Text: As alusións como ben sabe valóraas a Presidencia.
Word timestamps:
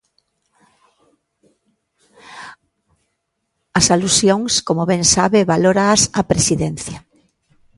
As 3.79 3.85
alusións 3.95 4.53
como 4.67 4.83
ben 4.91 5.03
sabe 5.15 5.49
valóraas 5.53 6.01
a 6.19 6.21
Presidencia. 6.31 6.97